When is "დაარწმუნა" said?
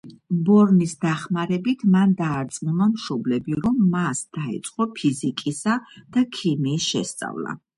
2.21-2.87